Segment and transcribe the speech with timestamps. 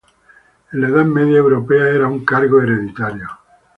[0.73, 3.27] En la edad media europea era un cargo hereditario.